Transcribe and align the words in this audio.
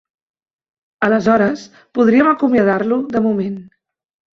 Aleshores, 1.09 1.67
podríem 2.01 2.33
acomiadar-lo 2.35 3.03
de 3.17 3.27
moment. 3.31 3.67